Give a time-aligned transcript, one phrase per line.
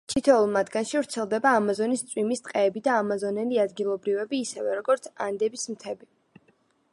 [0.11, 6.11] თითოეულ მათგანში ვრცელდება ამაზონის წვიმის ტყეები და ამაზონელი ადგილობრივები, ისევე როგორც ანდების მთები.